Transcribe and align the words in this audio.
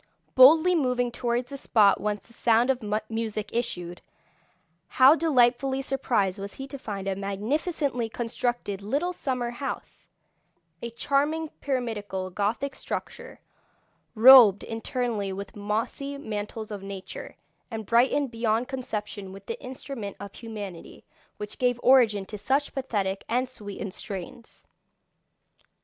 Boldly 0.33 0.73
moving 0.73 1.11
towards 1.11 1.51
the 1.51 1.57
spot 1.57 2.01
whence 2.01 2.25
the 2.25 2.33
sound 2.33 2.71
of 2.71 2.83
music 3.07 3.51
issued, 3.53 4.01
how 4.87 5.13
delightfully 5.13 5.79
surprised 5.83 6.39
was 6.39 6.55
he 6.55 6.65
to 6.69 6.79
find 6.79 7.07
a 7.07 7.15
magnificently 7.15 8.09
constructed 8.09 8.81
little 8.81 9.13
summer 9.13 9.51
house, 9.51 10.09
a 10.81 10.89
charming 10.89 11.49
pyramidal 11.49 12.31
Gothic 12.31 12.73
structure, 12.73 13.41
robed 14.15 14.63
internally 14.63 15.31
with 15.31 15.55
mossy 15.55 16.17
mantles 16.17 16.71
of 16.71 16.81
nature, 16.81 17.35
and 17.69 17.85
brightened 17.85 18.31
beyond 18.31 18.67
conception 18.67 19.31
with 19.31 19.45
the 19.45 19.61
instrument 19.63 20.17
of 20.19 20.33
humanity 20.33 21.03
which 21.37 21.59
gave 21.59 21.79
origin 21.83 22.25
to 22.25 22.39
such 22.39 22.73
pathetic 22.73 23.23
and 23.29 23.47
sweetened 23.47 23.93
strains. 23.93 24.65